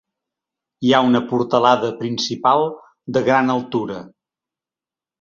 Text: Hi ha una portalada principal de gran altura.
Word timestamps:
Hi 0.87 0.93
ha 0.93 1.01
una 1.09 1.21
portalada 1.33 1.93
principal 2.01 2.67
de 3.19 3.25
gran 3.31 3.57
altura. 3.61 4.03